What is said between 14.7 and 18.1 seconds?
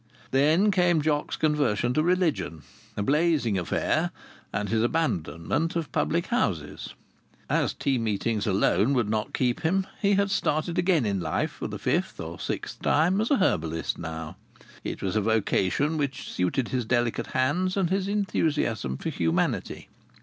It was a vocation which suited his delicate hands and his